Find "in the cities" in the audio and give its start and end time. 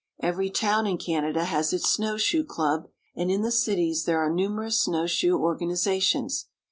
3.29-4.05